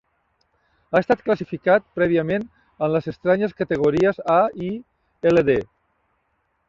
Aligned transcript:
Ha 0.91 1.01
estat 1.03 1.19
classificat 1.27 1.85
prèviament 1.99 2.47
en 2.87 2.91
les 2.95 3.11
estranyes 3.13 3.53
categories 3.63 4.23
A 4.37 4.39
i 4.69 4.71
Ld. 5.35 5.53